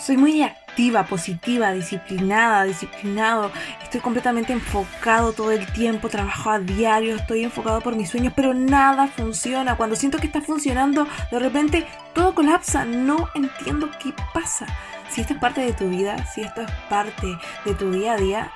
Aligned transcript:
Soy 0.00 0.16
muy 0.16 0.42
activa, 0.42 1.04
positiva, 1.04 1.72
disciplinada, 1.72 2.64
disciplinado. 2.64 3.52
Estoy 3.82 4.00
completamente 4.00 4.54
enfocado 4.54 5.34
todo 5.34 5.50
el 5.50 5.70
tiempo, 5.72 6.08
trabajo 6.08 6.48
a 6.48 6.58
diario, 6.58 7.16
estoy 7.16 7.44
enfocado 7.44 7.82
por 7.82 7.94
mis 7.96 8.08
sueños, 8.08 8.32
pero 8.34 8.54
nada 8.54 9.08
funciona. 9.08 9.76
Cuando 9.76 9.96
siento 9.96 10.16
que 10.16 10.26
está 10.26 10.40
funcionando, 10.40 11.06
de 11.30 11.38
repente 11.38 11.86
todo 12.14 12.34
colapsa. 12.34 12.86
No 12.86 13.28
entiendo 13.34 13.90
qué 14.02 14.14
pasa. 14.32 14.66
Si 15.10 15.20
esto 15.20 15.34
es 15.34 15.38
parte 15.38 15.60
de 15.60 15.74
tu 15.74 15.90
vida, 15.90 16.24
si 16.24 16.40
esto 16.40 16.62
es 16.62 16.70
parte 16.88 17.36
de 17.66 17.74
tu 17.74 17.90
día 17.90 18.14
a 18.14 18.16
día, 18.16 18.50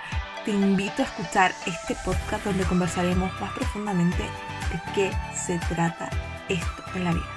te 0.46 0.50
invito 0.50 1.02
a 1.02 1.04
escuchar 1.04 1.52
este 1.66 1.94
podcast 2.06 2.42
donde 2.42 2.64
conversaremos 2.64 3.30
más 3.38 3.52
profundamente 3.52 4.22
de 4.22 4.80
qué 4.94 5.10
se 5.34 5.58
trata 5.74 6.08
esto 6.48 6.84
en 6.94 7.04
la 7.04 7.12
vida. 7.12 7.28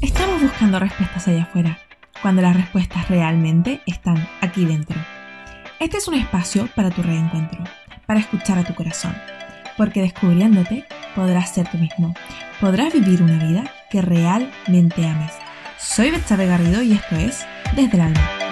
Estamos 0.00 0.40
buscando 0.40 0.78
respuestas 0.78 1.28
allá 1.28 1.42
afuera 1.42 1.78
cuando 2.24 2.40
las 2.40 2.56
respuestas 2.56 3.06
realmente 3.10 3.82
están 3.84 4.26
aquí 4.40 4.64
dentro. 4.64 4.98
Este 5.78 5.98
es 5.98 6.08
un 6.08 6.14
espacio 6.14 6.70
para 6.74 6.88
tu 6.88 7.02
reencuentro, 7.02 7.62
para 8.06 8.18
escuchar 8.18 8.56
a 8.56 8.64
tu 8.64 8.74
corazón, 8.74 9.14
porque 9.76 10.00
descubriéndote 10.00 10.86
podrás 11.14 11.52
ser 11.52 11.70
tú 11.70 11.76
mismo, 11.76 12.14
podrás 12.62 12.94
vivir 12.94 13.22
una 13.22 13.44
vida 13.44 13.70
que 13.90 14.00
realmente 14.00 15.06
ames. 15.06 15.32
Soy 15.76 16.12
Betsabe 16.12 16.46
Garrido 16.46 16.80
y 16.80 16.94
esto 16.94 17.14
es 17.16 17.44
Desde 17.76 17.96
el 17.98 18.00
Alma. 18.00 18.43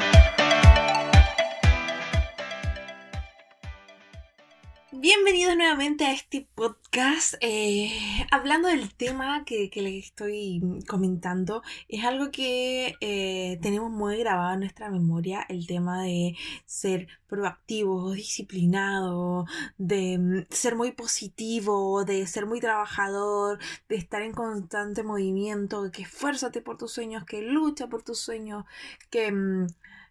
Nuevamente 5.73 6.05
a 6.05 6.13
este 6.13 6.47
podcast. 6.55 7.37
Eh, 7.41 7.91
hablando 8.31 8.69
del 8.69 8.95
tema 8.95 9.43
que, 9.47 9.71
les 9.75 10.05
estoy 10.05 10.61
comentando, 10.87 11.63
es 11.89 12.05
algo 12.05 12.31
que 12.31 12.95
eh, 13.01 13.59
tenemos 13.63 13.91
muy 13.91 14.19
grabado 14.19 14.53
en 14.53 14.61
nuestra 14.61 14.91
memoria, 14.91 15.47
el 15.49 15.67
tema 15.67 16.03
de 16.03 16.37
ser 16.67 17.09
proactivo, 17.27 18.13
disciplinado, 18.13 19.47
de 19.79 20.19
mm, 20.19 20.47
ser 20.51 20.77
muy 20.77 20.93
positivo, 20.93 22.05
de 22.05 22.27
ser 22.27 22.45
muy 22.45 22.61
trabajador, 22.61 23.59
de 23.89 23.97
estar 23.97 24.21
en 24.21 24.33
constante 24.33 25.03
movimiento, 25.03 25.91
que 25.91 26.03
esfuérzate 26.03 26.61
por 26.61 26.77
tus 26.77 26.93
sueños, 26.93 27.25
que 27.25 27.41
lucha 27.41 27.87
por 27.87 28.03
tus 28.03 28.19
sueños, 28.19 28.67
que 29.09 29.33
mm, 29.33 29.69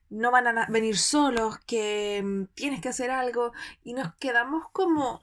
no 0.10 0.32
van 0.32 0.58
a 0.58 0.66
venir 0.70 0.98
solos, 0.98 1.60
que 1.68 2.24
mm, 2.24 2.46
tienes 2.56 2.82
que 2.82 2.90
hacer 2.90 3.12
algo 3.12 3.52
y 3.84 3.94
nos 3.94 4.16
quedamos 4.16 4.66
como 4.74 5.22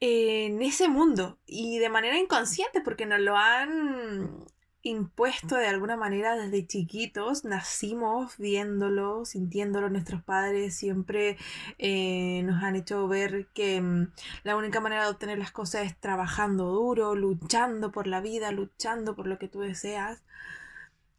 en 0.00 0.62
ese 0.62 0.88
mundo 0.88 1.38
y 1.46 1.78
de 1.78 1.88
manera 1.88 2.18
inconsciente 2.18 2.80
porque 2.80 3.06
nos 3.06 3.20
lo 3.20 3.36
han 3.36 4.46
impuesto 4.82 5.56
de 5.56 5.66
alguna 5.66 5.96
manera 5.96 6.36
desde 6.36 6.66
chiquitos, 6.66 7.44
nacimos 7.44 8.36
viéndolo, 8.38 9.24
sintiéndolo, 9.24 9.90
nuestros 9.90 10.22
padres 10.22 10.76
siempre 10.76 11.36
eh, 11.78 12.42
nos 12.44 12.62
han 12.62 12.76
hecho 12.76 13.06
ver 13.08 13.48
que 13.48 13.80
mm, 13.80 14.12
la 14.44 14.56
única 14.56 14.80
manera 14.80 15.04
de 15.04 15.10
obtener 15.10 15.38
las 15.38 15.50
cosas 15.50 15.86
es 15.86 15.98
trabajando 15.98 16.66
duro, 16.66 17.14
luchando 17.14 17.90
por 17.90 18.06
la 18.06 18.20
vida, 18.20 18.52
luchando 18.52 19.14
por 19.16 19.26
lo 19.26 19.38
que 19.38 19.48
tú 19.48 19.60
deseas. 19.60 20.22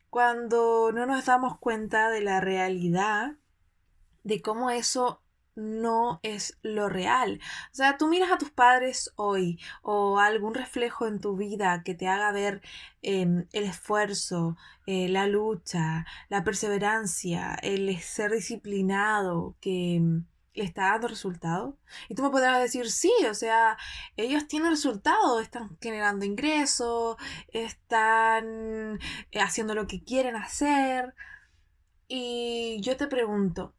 Cuando 0.10 0.92
no 0.92 1.06
nos 1.06 1.26
damos 1.26 1.60
cuenta 1.60 2.10
de 2.10 2.22
la 2.22 2.40
realidad, 2.42 3.36
de 4.24 4.42
cómo 4.42 4.72
eso 4.72 5.22
no 5.56 6.20
es 6.24 6.58
lo 6.62 6.90
real. 6.90 7.40
O 7.72 7.76
sea, 7.76 7.98
tú 7.98 8.08
miras 8.08 8.32
a 8.32 8.38
tus 8.38 8.52
padres 8.52 9.12
hoy 9.16 9.60
o 9.82 10.20
algún 10.20 10.54
reflejo 10.54 11.08
en 11.08 11.20
tu 11.20 11.36
vida 11.36 11.84
que 11.84 11.96
te 11.96 12.08
haga 12.08 12.32
ver 12.32 12.62
em, 13.02 13.48
el 13.54 13.64
esfuerzo, 13.66 14.58
eh, 14.86 15.10
la 15.10 15.28
lucha, 15.28 16.06
la 16.30 16.44
perseverancia, 16.44 17.56
el 17.62 17.98
ser 18.00 18.32
disciplinado, 18.32 19.56
que 19.62 19.96
em, 19.96 20.26
le 20.54 20.64
está 20.66 20.92
dando 20.92 21.08
resultado. 21.08 21.78
Y 22.10 22.16
tú 22.16 22.24
me 22.24 22.30
podrás 22.30 22.62
decir, 22.62 22.90
sí, 22.92 23.12
o 23.30 23.34
sea, 23.34 23.78
ellos 24.18 24.48
tienen 24.48 24.72
resultado, 24.72 25.40
están 25.40 25.78
generando 25.82 26.26
ingresos, 26.26 27.18
están 27.50 29.00
eh, 29.32 29.40
haciendo 29.42 29.76
lo 29.76 29.88
que 29.88 30.04
quieren 30.04 30.36
hacer. 30.36 31.16
Y 32.08 32.80
yo 32.82 32.98
te 32.98 33.08
pregunto, 33.08 33.74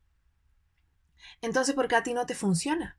entonces, 1.43 1.75
¿por 1.75 1.89
qué 1.89 1.97
a 1.97 2.03
ti 2.03 2.15
no 2.15 2.27
te 2.27 2.35
funciona? 2.35 2.99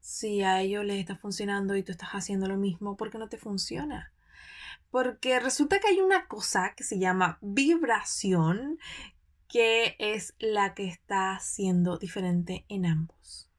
Si 0.00 0.42
a 0.42 0.60
ellos 0.60 0.84
les 0.84 1.00
está 1.00 1.16
funcionando 1.16 1.76
y 1.76 1.82
tú 1.82 1.92
estás 1.92 2.10
haciendo 2.10 2.46
lo 2.46 2.56
mismo, 2.56 2.96
¿por 2.96 3.10
qué 3.10 3.18
no 3.18 3.28
te 3.28 3.38
funciona? 3.38 4.12
Porque 4.90 5.40
resulta 5.40 5.80
que 5.80 5.88
hay 5.88 6.00
una 6.00 6.26
cosa 6.28 6.74
que 6.76 6.84
se 6.84 6.98
llama 6.98 7.38
vibración 7.40 8.78
que 9.48 9.96
es 9.98 10.34
la 10.38 10.74
que 10.74 10.86
está 10.86 11.38
siendo 11.40 11.98
diferente 11.98 12.64
en 12.68 12.86
ambos. 12.86 13.50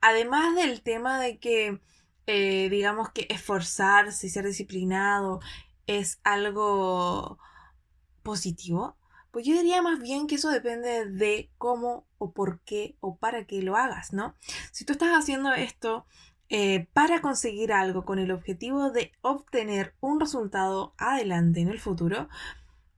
Además 0.00 0.54
del 0.54 0.82
tema 0.82 1.20
de 1.20 1.38
que, 1.38 1.80
eh, 2.26 2.68
digamos 2.70 3.10
que 3.10 3.26
esforzarse 3.30 4.26
y 4.26 4.30
ser 4.30 4.44
disciplinado 4.44 5.40
es 5.86 6.20
algo 6.22 7.38
positivo, 8.22 8.97
pues 9.30 9.46
yo 9.46 9.54
diría 9.54 9.82
más 9.82 10.00
bien 10.00 10.26
que 10.26 10.36
eso 10.36 10.50
depende 10.50 11.06
de 11.06 11.50
cómo 11.58 12.06
o 12.18 12.32
por 12.32 12.60
qué 12.60 12.96
o 13.00 13.16
para 13.16 13.44
qué 13.44 13.62
lo 13.62 13.76
hagas, 13.76 14.12
¿no? 14.12 14.34
Si 14.72 14.84
tú 14.84 14.92
estás 14.92 15.10
haciendo 15.10 15.52
esto 15.52 16.06
eh, 16.48 16.88
para 16.92 17.20
conseguir 17.20 17.72
algo 17.72 18.04
con 18.04 18.18
el 18.18 18.30
objetivo 18.30 18.90
de 18.90 19.12
obtener 19.20 19.94
un 20.00 20.18
resultado 20.18 20.94
adelante 20.96 21.60
en 21.60 21.68
el 21.68 21.78
futuro, 21.78 22.28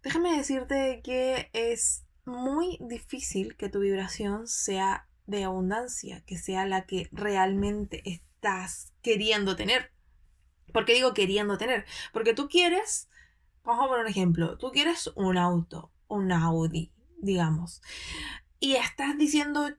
déjame 0.03 0.37
decirte 0.37 1.01
que 1.03 1.51
es 1.53 2.05
muy 2.25 2.79
difícil 2.81 3.57
que 3.57 3.69
tu 3.69 3.81
vibración 3.81 4.47
sea 4.47 5.09
de 5.27 5.45
abundancia, 5.45 6.23
que 6.27 6.39
sea 6.39 6.67
la 6.67 6.87
que 6.87 7.09
realmente 7.12 8.03
estás 8.05 8.93
queriendo 9.03 9.57
tener. 9.57 9.93
¿Por 10.73 10.85
qué 10.85 10.95
digo 10.95 11.15
queriendo 11.15 11.59
tener? 11.59 11.85
Porque 12.12 12.35
tú 12.35 12.49
quieres, 12.49 13.09
vamos 13.65 13.85
a 13.85 13.89
poner 13.89 14.05
un 14.05 14.11
ejemplo, 14.11 14.59
tú 14.59 14.71
quieres 14.71 15.11
un 15.17 15.37
auto, 15.37 15.91
un 16.10 16.32
Audi, 16.32 16.93
digamos, 17.22 17.81
y 18.59 18.75
estás 18.75 19.16
diciendo, 19.16 19.71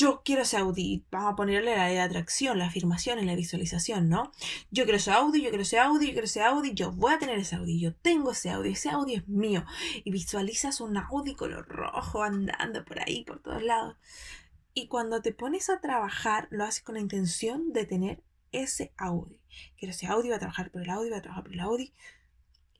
yo 0.00 0.22
quiero 0.24 0.42
ese 0.42 0.56
Audi. 0.56 1.04
Vamos 1.10 1.34
a 1.34 1.36
ponerle 1.36 1.76
la 1.76 1.84
de 1.84 2.00
atracción, 2.00 2.58
la 2.58 2.66
afirmación 2.66 3.18
en 3.18 3.26
la 3.26 3.34
visualización, 3.34 4.08
¿no? 4.08 4.32
Yo 4.70 4.84
quiero 4.84 4.96
ese 4.96 5.10
Audi, 5.10 5.42
yo 5.42 5.50
quiero 5.50 5.62
ese 5.62 5.78
Audi, 5.78 6.06
yo 6.06 6.12
quiero 6.12 6.24
ese 6.24 6.42
Audi, 6.42 6.72
yo 6.72 6.90
voy 6.90 7.12
a 7.12 7.18
tener 7.18 7.38
ese 7.38 7.56
Audi, 7.56 7.78
yo 7.78 7.94
tengo 7.94 8.30
ese 8.30 8.48
Audi, 8.48 8.70
ese 8.70 8.88
Audi 8.88 9.16
es 9.16 9.28
mío. 9.28 9.66
Y 10.02 10.10
visualizas 10.10 10.80
un 10.80 10.96
Audi 10.96 11.34
color 11.34 11.68
rojo 11.68 12.22
andando 12.22 12.82
por 12.82 12.98
ahí, 13.00 13.24
por 13.24 13.40
todos 13.40 13.62
lados. 13.62 13.96
Y 14.72 14.88
cuando 14.88 15.20
te 15.20 15.34
pones 15.34 15.68
a 15.68 15.82
trabajar, 15.82 16.48
lo 16.50 16.64
haces 16.64 16.82
con 16.82 16.94
la 16.94 17.02
intención 17.02 17.74
de 17.74 17.84
tener 17.84 18.22
ese 18.52 18.94
Audi. 18.96 19.38
Quiero 19.76 19.92
ese 19.92 20.06
Audi, 20.06 20.28
voy 20.28 20.36
a 20.36 20.38
trabajar 20.38 20.70
por 20.70 20.80
el 20.80 20.88
Audi, 20.88 21.10
voy 21.10 21.18
a 21.18 21.22
trabajar 21.22 21.44
por 21.44 21.52
el 21.52 21.60
Audi. 21.60 21.92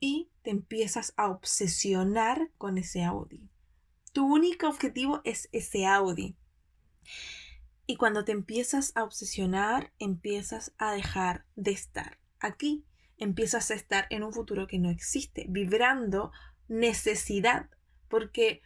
Y 0.01 0.29
te 0.41 0.49
empiezas 0.49 1.13
a 1.15 1.29
obsesionar 1.29 2.49
con 2.57 2.77
ese 2.77 3.03
Audi. 3.03 3.47
Tu 4.11 4.25
único 4.25 4.67
objetivo 4.67 5.21
es 5.23 5.47
ese 5.53 5.85
Audi. 5.85 6.35
Y 7.87 7.95
cuando 7.95 8.25
te 8.25 8.31
empiezas 8.33 8.91
a 8.95 9.03
obsesionar, 9.03 9.93
empiezas 9.99 10.73
a 10.77 10.91
dejar 10.91 11.45
de 11.55 11.71
estar 11.71 12.19
aquí. 12.39 12.83
Empiezas 13.17 13.71
a 13.71 13.75
estar 13.75 14.07
en 14.09 14.23
un 14.23 14.33
futuro 14.33 14.67
que 14.67 14.79
no 14.79 14.89
existe, 14.89 15.45
vibrando 15.47 16.31
necesidad, 16.67 17.69
porque 18.09 18.61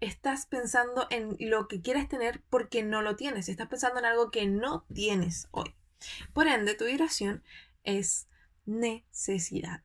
estás 0.00 0.46
pensando 0.46 1.06
en 1.10 1.36
lo 1.38 1.68
que 1.68 1.80
quieres 1.80 2.08
tener 2.08 2.42
porque 2.50 2.82
no 2.82 3.02
lo 3.02 3.16
tienes. 3.16 3.48
Estás 3.48 3.68
pensando 3.68 4.00
en 4.00 4.06
algo 4.06 4.30
que 4.30 4.46
no 4.46 4.84
tienes 4.92 5.46
hoy. 5.52 5.74
Por 6.32 6.48
ende, 6.48 6.74
tu 6.74 6.86
vibración 6.86 7.44
es 7.84 8.26
necesidad. 8.66 9.82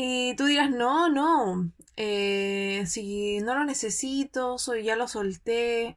Y 0.00 0.36
tú 0.36 0.44
dirás, 0.44 0.70
no, 0.70 1.08
no, 1.08 1.72
eh, 1.96 2.84
si 2.86 3.40
no 3.40 3.56
lo 3.56 3.64
necesito, 3.64 4.56
soy, 4.56 4.84
ya 4.84 4.94
lo 4.94 5.08
solté, 5.08 5.96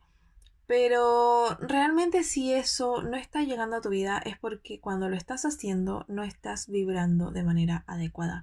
pero 0.65 1.55
realmente 1.59 2.23
si 2.23 2.51
eso 2.51 3.03
no 3.03 3.15
está 3.15 3.43
llegando 3.43 3.75
a 3.75 3.81
tu 3.81 3.89
vida 3.89 4.17
es 4.25 4.39
porque 4.39 4.79
cuando 4.79 5.07
lo 5.07 5.15
estás 5.15 5.45
haciendo 5.45 6.03
no 6.07 6.23
estás 6.23 6.67
vibrando 6.67 7.29
de 7.29 7.43
manera 7.43 7.83
adecuada. 7.85 8.41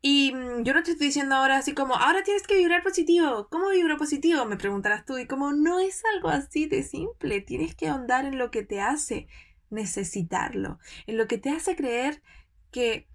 Y 0.00 0.32
mm, 0.32 0.62
yo 0.62 0.72
no 0.72 0.82
te 0.82 0.92
estoy 0.92 1.08
diciendo 1.08 1.34
ahora 1.34 1.58
así 1.58 1.74
como, 1.74 1.94
ahora 1.94 2.22
tienes 2.22 2.44
que 2.44 2.56
vibrar 2.56 2.82
positivo. 2.82 3.48
¿Cómo 3.50 3.68
vibro 3.68 3.98
positivo? 3.98 4.46
Me 4.46 4.56
preguntarás 4.56 5.04
tú. 5.04 5.18
Y 5.18 5.26
como 5.26 5.52
no 5.52 5.78
es 5.78 6.02
algo 6.14 6.30
así 6.30 6.68
de 6.68 6.82
simple, 6.82 7.42
tienes 7.42 7.74
que 7.74 7.88
ahondar 7.88 8.24
en 8.24 8.38
lo 8.38 8.50
que 8.50 8.62
te 8.62 8.80
hace 8.80 9.28
necesitarlo, 9.68 10.78
en 11.06 11.18
lo 11.18 11.28
que 11.28 11.36
te 11.36 11.50
hace 11.50 11.76
creer 11.76 12.22
que 12.70 13.08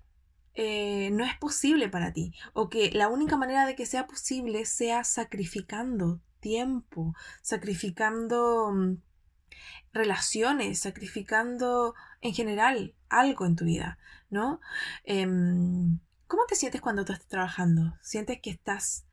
eh, 0.56 1.10
no 1.12 1.24
es 1.24 1.38
posible 1.38 1.88
para 1.90 2.12
ti 2.12 2.34
o 2.54 2.70
que 2.70 2.92
la 2.92 3.08
única 3.08 3.38
manera 3.38 3.66
de 3.66 3.76
que 3.76 3.86
sea 3.86 4.08
posible 4.08 4.66
sea 4.66 5.04
sacrificando 5.04 6.20
tiempo, 6.42 7.16
sacrificando 7.42 8.72
mm, 8.74 8.98
relaciones, 9.94 10.80
sacrificando 10.80 11.94
en 12.22 12.34
general 12.34 12.96
algo 13.10 13.46
en 13.46 13.56
tu 13.56 13.66
vida, 13.66 13.98
¿no? 14.30 14.60
Em, 15.04 16.00
¿Cómo 16.28 16.46
te 16.48 16.56
sientes 16.56 16.82
cuando 16.82 17.04
tú 17.04 17.12
estás 17.14 17.28
trabajando? 17.28 17.98
¿Sientes 18.02 18.40
que 18.42 18.52
estás 18.52 19.06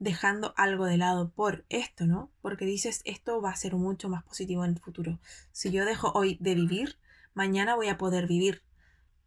dejando 0.00 0.54
algo 0.56 0.86
de 0.86 0.96
lado 0.96 1.30
por 1.30 1.64
esto, 1.68 2.06
¿no? 2.06 2.32
Porque 2.42 2.64
dices, 2.64 3.00
esto 3.04 3.40
va 3.40 3.50
a 3.50 3.56
ser 3.56 3.74
mucho 3.74 4.08
más 4.08 4.24
positivo 4.24 4.64
en 4.64 4.72
el 4.72 4.80
futuro. 4.80 5.20
Si 5.52 5.70
yo 5.70 5.84
dejo 5.84 6.10
hoy 6.14 6.36
de 6.40 6.56
vivir, 6.56 6.98
mañana 7.32 7.76
voy 7.76 7.88
a 7.88 7.96
poder 7.96 8.26
vivir. 8.26 8.62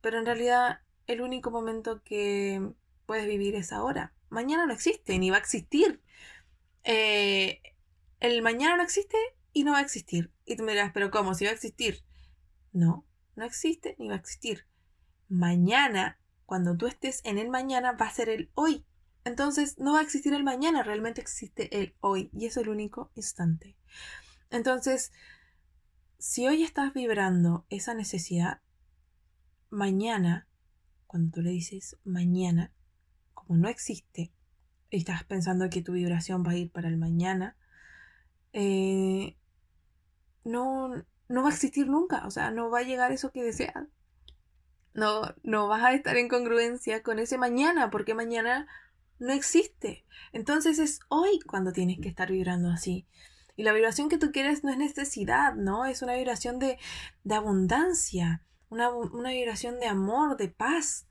Pero 0.02 0.20
en 0.20 0.26
realidad 0.26 0.82
el 1.08 1.22
único 1.22 1.52
momento 1.52 2.02
que 2.04 2.74
puedes 3.06 3.26
vivir 3.28 3.56
es 3.56 3.72
ahora. 3.72 4.14
Mañana 4.30 4.66
no 4.66 4.74
existe, 4.74 5.18
ni 5.18 5.30
va 5.30 5.38
a 5.38 5.40
existir. 5.40 6.02
Eh, 6.84 7.62
el 8.20 8.42
mañana 8.42 8.78
no 8.78 8.84
existe 8.84 9.18
y 9.54 9.64
no 9.64 9.72
va 9.72 9.80
a 9.80 9.82
existir. 9.82 10.32
Y 10.46 10.56
tú 10.58 10.64
me 10.64 10.74
dirás, 10.74 10.92
pero 10.94 11.10
¿cómo? 11.10 11.34
Si 11.34 11.46
va 11.46 11.52
a 11.52 11.54
existir. 11.54 12.04
No, 12.74 13.06
no 13.36 13.46
existe 13.46 13.96
ni 13.98 14.10
va 14.10 14.16
a 14.16 14.20
existir. 14.20 14.68
Mañana, 15.30 16.20
cuando 16.46 16.78
tú 16.78 16.88
estés 16.88 17.22
en 17.24 17.38
el 17.38 17.50
mañana, 17.50 17.94
va 17.94 18.06
a 18.06 18.14
ser 18.14 18.30
el 18.30 18.52
hoy. 18.54 18.86
Entonces 19.24 19.78
no 19.78 19.94
va 19.94 20.00
a 20.00 20.04
existir 20.04 20.34
el 20.34 20.44
mañana, 20.44 20.84
realmente 20.84 21.20
existe 21.20 21.82
el 21.82 21.96
hoy 22.00 22.30
y 22.34 22.46
es 22.46 22.56
el 22.56 22.70
único 22.70 23.12
instante. 23.16 23.76
Entonces, 24.50 25.12
si 26.18 26.48
hoy 26.48 26.64
estás 26.64 26.94
vibrando 26.94 27.66
esa 27.70 27.94
necesidad, 27.94 28.62
mañana, 29.70 30.47
cuando 31.08 31.32
tú 31.32 31.42
le 31.42 31.52
dices 31.52 31.98
mañana, 32.04 32.72
como 33.34 33.58
no 33.58 33.70
existe, 33.70 34.32
y 34.90 34.98
estás 34.98 35.24
pensando 35.24 35.70
que 35.70 35.82
tu 35.82 35.94
vibración 35.94 36.44
va 36.46 36.52
a 36.52 36.58
ir 36.58 36.72
para 36.72 36.88
el 36.88 36.98
mañana, 36.98 37.56
eh, 38.54 39.38
no, 40.44 40.90
no 41.28 41.44
va 41.44 41.50
a 41.50 41.54
existir 41.54 41.88
nunca, 41.88 42.26
o 42.26 42.32
sea, 42.32 42.52
no 42.52 42.70
va 42.70 42.80
a 42.80 42.84
llegar 42.84 43.12
eso 43.12 43.32
que 43.32 43.44
deseas. 43.44 43.88
No, 44.94 45.22
no 45.44 45.68
vas 45.68 45.84
a 45.84 45.94
estar 45.94 46.18
en 46.18 46.28
congruencia 46.28 47.04
con 47.04 47.20
ese 47.20 47.38
mañana, 47.38 47.92
porque 47.92 48.16
mañana 48.16 48.68
no 49.20 49.32
existe. 49.32 50.06
Entonces 50.32 50.80
es 50.80 51.00
hoy 51.10 51.40
cuando 51.46 51.72
tienes 51.72 52.00
que 52.00 52.10
estar 52.10 52.32
vibrando 52.32 52.70
así. 52.70 53.06
Y 53.56 53.64
la 53.64 53.74
vibración 53.74 54.10
que 54.10 54.18
tú 54.18 54.32
quieres 54.32 54.64
no 54.64 54.72
es 54.72 54.78
necesidad, 54.78 55.56
¿no? 55.56 55.86
Es 55.86 56.02
una 56.02 56.14
vibración 56.16 56.60
de, 56.60 56.78
de 57.24 57.36
abundancia, 57.36 58.44
una, 58.70 58.90
una, 58.90 59.32
vibración 59.32 59.80
de 59.80 59.88
amor, 59.88 60.38
de 60.38 60.50
paz, 60.50 61.08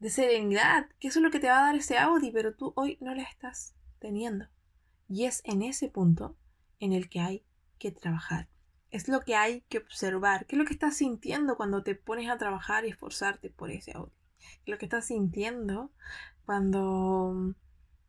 de 0.00 0.10
serenidad, 0.10 0.88
que 0.98 1.08
eso 1.08 1.18
es 1.18 1.22
lo 1.22 1.30
que 1.30 1.40
te 1.40 1.48
va 1.48 1.58
a 1.58 1.66
dar 1.66 1.76
ese 1.76 1.98
Audi, 1.98 2.30
pero 2.30 2.54
tú 2.54 2.72
hoy 2.76 2.98
no 3.00 3.14
la 3.14 3.22
estás 3.22 3.74
teniendo. 3.98 4.46
Y 5.08 5.24
es 5.24 5.42
en 5.44 5.62
ese 5.62 5.88
punto 5.88 6.36
en 6.80 6.92
el 6.92 7.08
que 7.08 7.20
hay 7.20 7.44
que 7.78 7.90
trabajar. 7.90 8.48
Es 8.90 9.08
lo 9.08 9.20
que 9.20 9.34
hay 9.34 9.62
que 9.62 9.78
observar. 9.78 10.46
¿Qué 10.46 10.56
es 10.56 10.58
lo 10.58 10.66
que 10.66 10.74
estás 10.74 10.96
sintiendo 10.96 11.56
cuando 11.56 11.82
te 11.82 11.94
pones 11.94 12.30
a 12.30 12.38
trabajar 12.38 12.84
y 12.84 12.90
esforzarte 12.90 13.50
por 13.50 13.70
ese 13.70 13.92
Audi? 13.92 14.12
¿Qué 14.38 14.70
es 14.70 14.72
lo 14.72 14.78
que 14.78 14.86
estás 14.86 15.06
sintiendo 15.06 15.90
cuando 16.44 17.54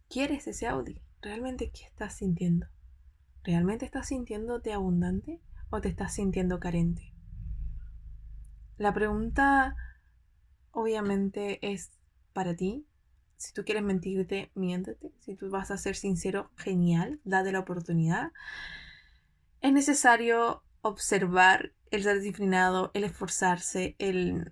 quieres 0.10 0.48
ese 0.48 0.68
Audi, 0.68 1.02
¿realmente 1.22 1.72
qué 1.72 1.86
estás 1.86 2.16
sintiendo? 2.16 2.68
¿Realmente 3.44 3.86
estás 3.86 4.08
sintiéndote 4.08 4.74
abundante 4.74 5.42
o 5.70 5.82
te 5.82 5.90
estás 5.90 6.14
sintiendo 6.14 6.60
carente? 6.60 7.15
La 8.78 8.94
pregunta 8.94 9.76
obviamente 10.72 11.60
es 11.62 11.92
para 12.34 12.56
ti. 12.56 12.86
Si 13.38 13.54
tú 13.54 13.64
quieres 13.64 13.84
mentirte, 13.84 14.52
miéntete. 14.56 15.12
Si 15.20 15.36
tú 15.36 15.50
vas 15.50 15.72
a 15.72 15.78
ser 15.78 15.96
sincero, 15.96 16.52
genial, 16.56 17.20
date 17.24 17.52
la 17.52 17.60
oportunidad. 17.60 18.32
Es 19.62 19.74
necesario 19.74 20.64
observar 20.82 21.74
el 21.92 22.04
ser 22.04 22.20
disciplinado, 22.20 22.92
el 22.94 23.04
esforzarse, 23.04 23.96
el 24.00 24.52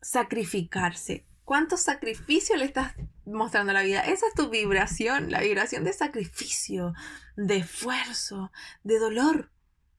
sacrificarse 0.00 1.26
¿Cuánto 1.44 1.76
sacrificio 1.76 2.56
le 2.56 2.64
estás 2.64 2.94
mostrando 3.26 3.70
a 3.70 3.74
la 3.74 3.82
vida? 3.82 4.00
Esa 4.00 4.26
es 4.26 4.34
tu 4.34 4.48
vibración, 4.48 5.30
la 5.30 5.40
vibración 5.40 5.84
de 5.84 5.92
sacrificio, 5.92 6.94
de 7.36 7.58
esfuerzo, 7.58 8.50
de 8.82 8.98
dolor. 8.98 9.52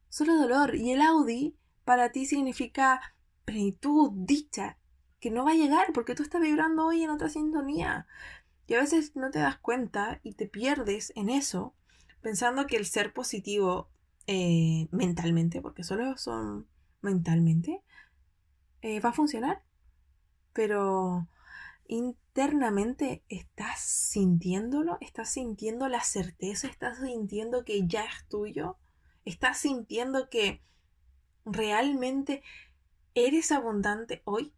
Solo 0.10 0.36
dolor. 0.36 0.76
Y 0.76 0.92
el 0.92 1.02
Audi 1.02 1.56
para 1.84 2.12
ti 2.12 2.26
significa 2.26 3.15
plenitud, 3.46 4.12
dicha, 4.14 4.78
que 5.20 5.32
no 5.32 5.46
va 5.46 5.52
a 5.52 5.56
llegar 5.56 5.94
porque 5.94 6.16
tú 6.16 6.24
estás 6.24 6.42
vibrando 6.42 6.86
hoy 6.86 7.04
en 7.04 7.10
otra 7.10 7.30
sintonía. 7.30 8.08
Y 8.68 8.74
a 8.74 8.80
veces 8.80 9.16
no 9.16 9.32
te 9.32 9.40
das 9.40 9.58
cuenta 9.58 10.20
y 10.24 10.34
te 10.34 10.48
pierdes 10.48 11.14
en 11.16 11.30
eso, 11.30 11.74
pensando 12.22 12.66
que 12.68 12.78
el 12.78 12.86
ser 12.86 13.14
positivo 13.14 13.90
eh, 14.28 14.88
mentalmente, 14.92 15.62
porque 15.62 15.84
solo 15.84 16.18
son 16.18 16.68
mentalmente, 17.02 17.84
eh, 18.82 19.00
va 19.00 19.10
a 19.10 19.14
funcionar. 19.14 19.64
Pero 20.54 21.28
internamente 21.88 23.24
estás 23.30 23.82
sintiéndolo, 23.82 24.98
estás 25.02 25.30
sintiendo 25.30 25.88
la 25.88 26.02
certeza, 26.02 26.68
estás 26.68 27.00
sintiendo 27.00 27.64
que 27.66 27.88
ya 27.88 28.06
es 28.06 28.28
tuyo, 28.28 28.78
estás 29.26 29.60
sintiendo 29.60 30.30
que 30.30 30.62
realmente 31.46 32.42
eres 33.16 33.52
abundante 33.52 34.22
hoy. 34.26 34.54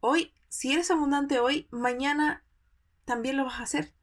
Hoy, 0.00 0.34
si 0.48 0.72
eres 0.72 0.90
abundante 0.90 1.38
hoy, 1.38 1.68
mañana 1.70 2.44
también 3.04 3.36
lo 3.36 3.44
vas 3.44 3.60
a 3.60 3.64
hacer. 3.64 3.94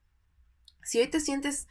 Si 0.83 0.99
hoy 0.99 1.07
te 1.07 1.19
sientes 1.19 1.67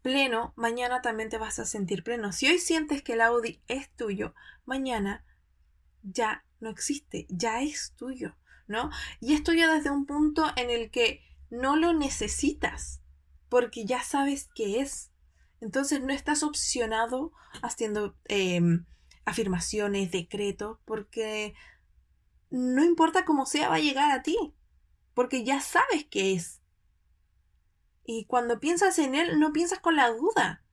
pleno, 0.00 0.54
mañana 0.56 1.02
también 1.02 1.28
te 1.28 1.38
vas 1.38 1.58
a 1.58 1.66
sentir 1.66 2.02
pleno. 2.02 2.32
Si 2.32 2.48
hoy 2.48 2.58
sientes 2.58 3.02
que 3.02 3.12
el 3.12 3.20
Audi 3.20 3.60
es 3.68 3.90
tuyo, 3.90 4.34
mañana 4.64 5.24
ya 6.02 6.44
no 6.60 6.70
existe, 6.70 7.26
ya 7.28 7.62
es 7.62 7.92
tuyo. 7.96 8.34
¿no? 8.68 8.90
Y 9.18 9.34
esto 9.34 9.52
ya 9.52 9.72
desde 9.72 9.90
un 9.90 10.06
punto 10.06 10.44
en 10.56 10.70
el 10.70 10.90
que 10.90 11.22
no 11.50 11.74
lo 11.74 11.94
necesitas, 11.94 13.00
porque 13.48 13.84
ya 13.84 14.02
sabes 14.04 14.48
qué 14.54 14.80
es. 14.80 15.10
Entonces 15.60 16.00
no 16.02 16.12
estás 16.12 16.44
opcionado 16.44 17.32
haciendo 17.62 18.14
em, 18.26 18.84
afirmaciones, 19.28 20.10
decretos, 20.10 20.78
porque 20.84 21.54
no 22.50 22.84
importa 22.84 23.24
cómo 23.24 23.46
sea, 23.46 23.68
va 23.68 23.76
a 23.76 23.80
llegar 23.80 24.10
a 24.10 24.22
ti, 24.22 24.36
porque 25.14 25.44
ya 25.44 25.60
sabes 25.60 26.06
qué 26.10 26.32
es. 26.32 26.60
Y 28.04 28.24
cuando 28.24 28.58
piensas 28.58 28.98
en 28.98 29.14
él, 29.14 29.38
no 29.38 29.52
piensas 29.52 29.80
con 29.80 29.96
la 29.96 30.10
duda. 30.10 30.64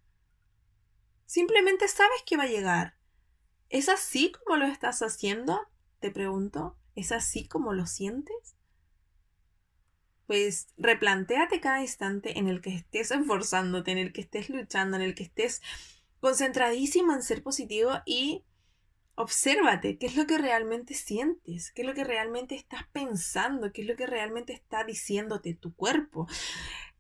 Simplemente 1.26 1.88
sabes 1.88 2.24
que 2.26 2.38
va 2.38 2.44
a 2.44 2.48
llegar. 2.48 2.96
¿Es 3.70 3.90
así 3.90 4.32
como 4.32 4.58
lo 4.58 4.66
estás 4.66 5.02
haciendo? 5.02 5.60
Te 6.00 6.12
pregunto. 6.12 6.78
¿Es 6.96 7.12
así 7.12 7.46
como 7.48 7.74
lo 7.74 7.88
sientes? 7.88 8.56
Pues 10.28 10.70
replantéate 10.78 11.60
cada 11.60 11.82
instante 11.82 12.40
en 12.40 12.48
el 12.48 12.62
que 12.62 12.74
estés 12.74 13.12
esforzándote, 13.12 13.92
en 13.92 13.98
el 13.98 14.14
que 14.14 14.22
estés 14.22 14.50
luchando, 14.50 14.96
en 14.96 15.04
el 15.04 15.14
que 15.14 15.24
estés 15.24 15.62
concentradísimo 16.22 17.14
en 17.14 17.22
ser 17.22 17.44
positivo 17.44 17.92
y 18.06 18.46
obsérvate 19.16 19.98
qué 19.98 20.06
es 20.06 20.16
lo 20.16 20.28
que 20.28 20.38
realmente 20.38 20.94
sientes, 20.94 21.72
qué 21.72 21.82
es 21.82 21.88
lo 21.88 21.94
que 21.94 22.04
realmente 22.04 22.56
estás 22.56 22.84
pensando, 22.92 23.72
qué 23.72 23.82
es 23.82 23.88
lo 23.88 23.96
que 23.96 24.08
realmente 24.08 24.54
está 24.54 24.84
diciéndote 24.84 25.54
tu 25.54 25.74
cuerpo. 25.74 26.28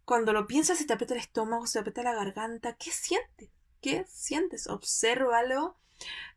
Cuando 0.05 0.33
lo 0.33 0.47
piensas, 0.47 0.77
se 0.77 0.85
te 0.85 0.93
aprieta 0.93 1.13
el 1.13 1.19
estómago, 1.19 1.67
se 1.67 1.73
te 1.73 1.79
aprieta 1.79 2.03
la 2.03 2.13
garganta, 2.13 2.75
¿qué 2.77 2.91
sientes? 2.91 3.49
¿Qué 3.81 4.05
sientes? 4.07 4.67
Obsérvalo 4.67 5.77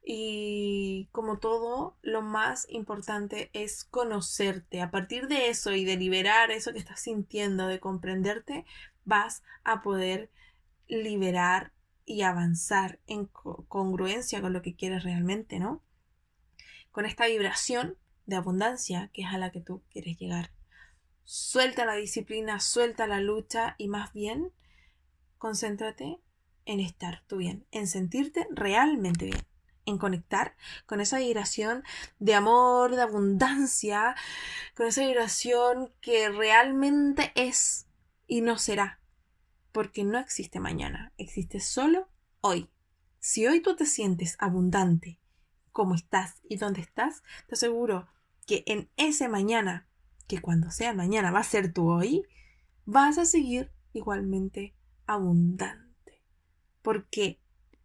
y 0.05 1.09
como 1.13 1.39
todo, 1.39 1.97
lo 2.03 2.23
más 2.23 2.67
importante 2.71 3.51
es 3.53 3.85
conocerte. 3.85 4.81
A 4.81 4.91
partir 4.91 5.29
de 5.29 5.49
eso 5.49 5.73
y 5.73 5.85
de 5.85 5.97
liberar 5.97 6.51
eso 6.51 6.73
que 6.73 6.79
estás 6.79 7.01
sintiendo, 7.01 7.67
de 7.67 7.81
comprenderte, 7.81 8.65
vas 9.05 9.43
a 9.65 9.83
poder 9.83 10.31
liberar 10.87 11.73
y 12.09 12.23
avanzar 12.23 12.99
en 13.07 13.27
congruencia 13.27 14.41
con 14.41 14.53
lo 14.53 14.63
que 14.63 14.75
quieres 14.75 15.05
realmente, 15.05 15.59
¿no? 15.59 15.83
Con 16.91 17.05
esta 17.05 17.27
vibración 17.27 17.97
de 18.27 18.37
abundancia 18.37 19.11
que 19.13 19.23
es 19.23 19.29
a 19.29 19.39
la 19.39 19.53
que 19.53 19.61
tú 19.61 19.83
quieres 19.91 20.19
llegar. 20.19 20.51
Suelta 21.25 21.85
la 21.85 21.95
disciplina, 21.95 22.61
suelta 22.61 23.07
la 23.07 23.21
lucha 23.21 23.75
y 23.77 23.89
más 23.89 24.13
bien 24.13 24.53
concéntrate 25.37 26.19
en 26.65 26.81
estar 26.81 27.23
tú 27.27 27.37
bien, 27.37 27.67
en 27.71 27.87
sentirte 27.87 28.49
realmente 28.51 29.27
bien 29.27 29.47
en 29.89 29.99
conectar 29.99 30.55
con 30.87 31.01
esa 31.01 31.19
vibración 31.19 31.83
de 32.19 32.35
amor, 32.35 32.95
de 32.95 33.03
abundancia, 33.03 34.15
con 34.77 34.87
esa 34.87 35.01
vibración 35.07 35.93
que 36.01 36.29
realmente 36.29 37.33
es 37.35 37.87
y 38.27 38.43
no 38.43 38.59
será. 38.59 38.98
Porque 39.79 40.03
no 40.03 40.19
existe 40.19 40.59
mañana, 40.59 41.13
existe 41.19 41.61
solo 41.61 42.09
hoy. 42.41 42.69
Si 43.21 43.47
hoy 43.47 43.61
tú 43.61 43.77
te 43.77 43.87
sientes 43.87 44.35
abundante, 44.41 45.21
como 45.71 45.95
estás 45.95 46.41
y 46.49 46.57
dónde 46.57 46.81
estás, 46.81 47.23
te 47.47 47.55
aseguro 47.55 48.09
que 48.45 48.65
en 48.67 48.91
ese 48.97 49.29
mañana, 49.29 49.87
que 50.27 50.41
cuando 50.41 50.73
sea 50.73 50.95
mañana 50.95 51.31
va 51.31 51.39
a 51.39 51.45
ser 51.45 51.73
tu 51.73 51.89
hoy, 51.89 52.25
vas 52.87 53.19
a 53.19 53.25
seguir 53.25 53.71
igualmente 53.93 54.75
abundante. 55.07 56.25
Porque 56.83 57.39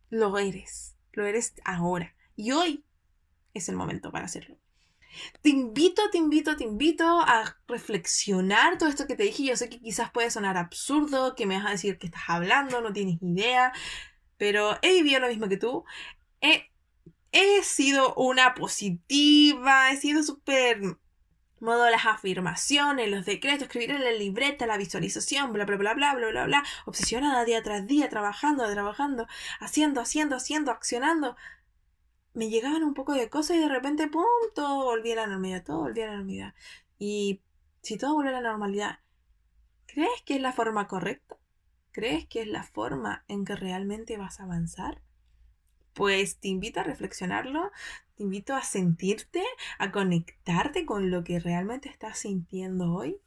lo 0.10 0.40
eres 0.40 0.96
lo 1.12 1.28
eres 1.28 1.54
ahora. 1.64 2.16
Y 2.36 2.54
hoy 2.54 2.84
es 3.54 3.70
el 3.70 3.76
momento 3.76 4.12
para 4.12 4.26
hacerlo. 4.26 4.58
Te 5.42 5.50
invito, 5.50 6.02
te 6.12 6.18
invito, 6.18 6.56
te 6.58 6.64
invito 6.64 7.22
a 7.22 7.58
reflexionar 7.68 8.78
todo 8.78 8.90
esto 8.90 9.08
que 9.08 9.16
te 9.16 9.24
dije. 9.24 9.44
Yo 9.44 9.58
sé 9.58 9.70
que 9.70 9.80
quizás 9.80 10.12
puede 10.12 10.32
sonar 10.32 10.58
absurdo, 10.58 11.36
que 11.36 11.46
me 11.46 11.58
vas 11.58 11.66
a 11.68 11.72
decir 11.72 11.98
que 11.98 12.08
estás 12.08 12.24
hablando, 12.28 12.82
no 12.82 12.94
tienes 12.94 13.22
idea, 13.22 13.74
pero 14.38 14.78
he 14.82 14.94
vivido 14.94 15.20
lo 15.22 15.28
mismo 15.30 15.50
que 15.50 15.58
tú. 15.58 15.86
He, 16.42 16.72
he 17.32 17.64
sido 17.64 18.16
una 18.16 18.54
positiva, 18.56 19.92
he 19.92 19.98
sido 19.98 20.24
súper 20.24 20.82
modo 21.64 21.90
las 21.90 22.06
afirmaciones, 22.06 23.10
los 23.10 23.26
decretos, 23.26 23.64
escribir 23.64 23.92
en 23.92 24.04
la 24.04 24.12
libreta, 24.12 24.68
la 24.68 24.78
visualización, 24.78 25.54
bla, 25.54 25.66
bla, 25.66 25.78
bla, 25.78 25.94
bla, 25.94 26.14
bla, 26.16 26.30
bla, 26.30 26.46
bla, 26.46 26.64
obsesionada 26.86 27.46
día 27.46 27.64
tras 27.64 27.88
día, 27.88 28.10
trabajando, 28.10 28.70
trabajando, 28.72 29.28
haciendo, 29.60 30.02
haciendo, 30.02 30.36
haciendo, 30.36 30.72
accionando. 30.72 31.36
Me 32.34 32.50
llegaban 32.50 32.84
un 32.84 32.94
poco 32.94 33.14
de 33.14 33.30
cosas 33.30 33.58
y 33.58 33.60
de 33.60 33.70
repente, 33.70 34.08
¡pum!, 34.08 34.24
todo 34.56 34.86
volvía 34.86 35.14
a 35.14 35.16
la 35.18 35.28
normalidad, 35.28 35.64
todo 35.64 35.80
volvía 35.80 36.06
a 36.06 36.08
la 36.08 36.14
normalidad. 36.14 36.54
Y 36.98 37.42
si 37.82 37.98
todo 37.98 38.16
vuelve 38.16 38.32
a 38.32 38.42
la 38.42 38.50
normalidad, 38.50 39.00
¿crees 39.86 40.22
que 40.26 40.36
es 40.36 40.42
la 40.42 40.52
forma 40.52 40.88
correcta? 40.88 41.38
¿Crees 41.92 42.26
que 42.26 42.42
es 42.42 42.48
la 42.48 42.64
forma 42.64 43.24
en 43.28 43.46
que 43.46 43.56
realmente 43.56 44.18
vas 44.18 44.40
a 44.40 44.44
avanzar? 44.44 45.02
Pues 45.94 46.38
te 46.38 46.48
invito 46.48 46.80
a 46.80 46.84
reflexionarlo, 46.84 47.72
te 48.16 48.24
invito 48.24 48.56
a 48.56 48.64
sentirte, 48.64 49.44
a 49.78 49.92
conectarte 49.92 50.88
con 50.88 51.12
lo 51.12 51.24
que 51.24 51.40
realmente 51.40 51.88
estás 51.88 52.18
sintiendo 52.18 52.94
hoy 52.94 53.20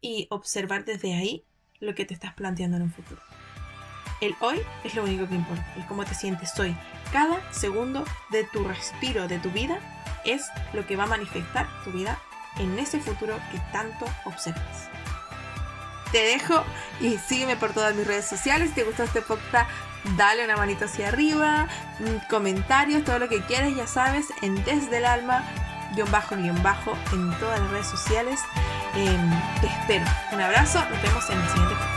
y 0.00 0.28
observar 0.30 0.86
desde 0.86 1.14
ahí 1.14 1.44
lo 1.78 1.94
que 1.94 2.06
te 2.06 2.14
estás 2.14 2.32
planteando 2.32 2.78
en 2.78 2.84
un 2.84 2.92
futuro. 2.92 3.20
El 4.20 4.34
hoy 4.40 4.62
es 4.84 4.94
lo 4.94 5.04
único 5.04 5.28
que 5.28 5.34
importa, 5.34 5.66
el 5.76 5.84
cómo 5.86 6.04
te 6.04 6.14
sientes 6.14 6.58
hoy. 6.58 6.76
Cada 7.12 7.40
segundo 7.52 8.04
de 8.30 8.44
tu 8.44 8.64
respiro, 8.64 9.28
de 9.28 9.38
tu 9.38 9.50
vida, 9.50 9.78
es 10.24 10.50
lo 10.72 10.86
que 10.86 10.96
va 10.96 11.04
a 11.04 11.08
manifestar 11.08 11.66
tu 11.84 11.92
vida 11.92 12.18
en 12.58 12.78
ese 12.78 12.98
futuro 13.00 13.38
que 13.52 13.58
tanto 13.72 14.06
observas. 14.24 14.88
Te 16.12 16.18
dejo 16.18 16.64
y 17.00 17.18
sígueme 17.18 17.56
por 17.56 17.72
todas 17.72 17.94
mis 17.94 18.06
redes 18.06 18.26
sociales. 18.26 18.70
Si 18.70 18.76
te 18.76 18.84
gustó 18.84 19.02
este 19.02 19.22
podcast, 19.22 19.68
dale 20.16 20.44
una 20.44 20.56
manito 20.56 20.84
hacia 20.86 21.08
arriba, 21.08 21.66
mm, 21.98 22.28
comentarios, 22.30 23.04
todo 23.04 23.18
lo 23.18 23.28
que 23.28 23.42
quieras, 23.42 23.74
ya 23.74 23.86
sabes, 23.86 24.26
en 24.40 24.62
Desde 24.64 24.98
el 24.98 25.04
Alma, 25.04 25.44
guion 25.94 26.10
bajo, 26.10 26.36
guion 26.36 26.62
bajo, 26.62 26.96
en 27.12 27.32
todas 27.38 27.60
las 27.60 27.70
redes 27.70 27.88
sociales. 27.88 28.40
Em, 28.94 29.30
te 29.60 29.66
espero. 29.66 30.04
Un 30.32 30.40
abrazo, 30.40 30.82
nos 30.88 31.02
vemos 31.02 31.28
en 31.28 31.38
el 31.38 31.48
siguiente 31.48 31.74
podcast. 31.74 31.95